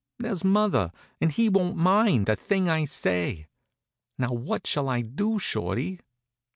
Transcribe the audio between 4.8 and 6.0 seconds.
I do, Shorty?"